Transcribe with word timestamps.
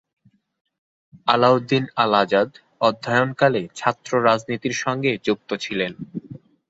আলাউদ্দিন 1.27 1.83
আল 1.95 2.13
আজাদ 2.21 2.49
অধ্যয়নকালে 2.81 3.61
ছাত্র 3.75 4.11
রাজনীতির 4.27 4.75
সঙ্গে 4.83 5.11
যুক্ত 5.25 5.49
ছিলেন। 5.63 5.91